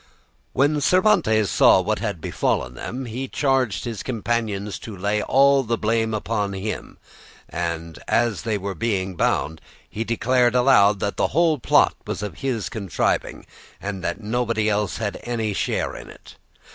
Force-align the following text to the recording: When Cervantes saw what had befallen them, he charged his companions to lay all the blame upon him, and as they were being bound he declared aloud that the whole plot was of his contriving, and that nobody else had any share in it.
When 0.53 0.81
Cervantes 0.81 1.51
saw 1.51 1.79
what 1.79 1.99
had 1.99 2.19
befallen 2.21 2.73
them, 2.73 3.05
he 3.05 3.27
charged 3.27 3.85
his 3.85 4.01
companions 4.01 4.79
to 4.79 4.97
lay 4.97 5.21
all 5.21 5.61
the 5.61 5.77
blame 5.77 6.15
upon 6.15 6.53
him, 6.53 6.97
and 7.47 7.99
as 8.07 8.41
they 8.41 8.57
were 8.57 8.73
being 8.73 9.15
bound 9.15 9.61
he 9.87 10.03
declared 10.03 10.55
aloud 10.55 11.01
that 11.01 11.17
the 11.17 11.27
whole 11.37 11.59
plot 11.59 11.93
was 12.07 12.23
of 12.23 12.37
his 12.39 12.67
contriving, 12.67 13.45
and 13.79 14.03
that 14.03 14.19
nobody 14.19 14.67
else 14.71 14.97
had 14.97 15.19
any 15.21 15.53
share 15.53 15.95
in 15.95 16.09
it. 16.09 16.35